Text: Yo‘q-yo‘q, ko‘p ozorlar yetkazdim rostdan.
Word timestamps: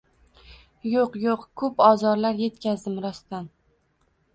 Yo‘q-yo‘q, 0.93 1.45
ko‘p 1.63 1.85
ozorlar 1.91 2.43
yetkazdim 2.49 3.01
rostdan. 3.09 3.51